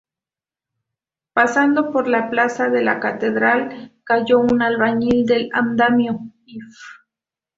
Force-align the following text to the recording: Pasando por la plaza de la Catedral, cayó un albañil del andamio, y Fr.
Pasando 1.33 1.91
por 1.91 2.07
la 2.07 2.31
plaza 2.31 2.69
de 2.69 2.81
la 2.81 2.99
Catedral, 2.99 3.93
cayó 4.03 4.39
un 4.39 4.63
albañil 4.63 5.27
del 5.27 5.51
andamio, 5.53 6.21
y 6.43 6.57
Fr. 6.59 7.05